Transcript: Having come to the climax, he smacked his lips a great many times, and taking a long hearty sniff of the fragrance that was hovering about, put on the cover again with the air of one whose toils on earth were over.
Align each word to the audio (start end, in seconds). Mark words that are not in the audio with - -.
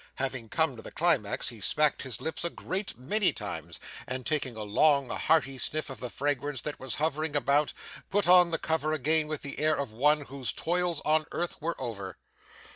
Having 0.15 0.49
come 0.49 0.75
to 0.75 0.81
the 0.81 0.91
climax, 0.91 1.49
he 1.49 1.59
smacked 1.59 2.01
his 2.01 2.19
lips 2.19 2.43
a 2.43 2.49
great 2.49 2.97
many 2.97 3.31
times, 3.31 3.79
and 4.07 4.25
taking 4.25 4.55
a 4.55 4.63
long 4.63 5.07
hearty 5.11 5.59
sniff 5.59 5.91
of 5.91 5.99
the 5.99 6.09
fragrance 6.09 6.63
that 6.63 6.79
was 6.79 6.95
hovering 6.95 7.35
about, 7.35 7.71
put 8.09 8.27
on 8.27 8.49
the 8.49 8.57
cover 8.57 8.93
again 8.93 9.27
with 9.27 9.43
the 9.43 9.59
air 9.59 9.75
of 9.77 9.91
one 9.91 10.21
whose 10.21 10.53
toils 10.53 11.01
on 11.05 11.27
earth 11.31 11.61
were 11.61 11.79
over. 11.79 12.17